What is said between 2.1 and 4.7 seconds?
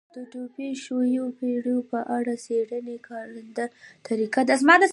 اړه څېړنې کارنده طریقه ده